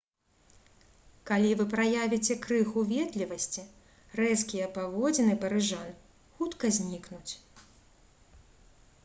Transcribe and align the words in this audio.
калі 1.29 1.49
вы 1.59 1.65
праявіце 1.73 2.37
крыху 2.45 2.85
ветлівасці 2.93 3.65
рэзкія 4.21 4.71
паводзіны 4.79 5.37
парыжан 5.45 5.93
хутка 6.41 6.65
знікнуць 6.81 7.31